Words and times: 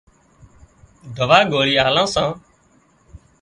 دوا 1.15 1.39
ڳوۯِي 1.51 1.75
آلان 1.87 2.07
سان 2.13 2.29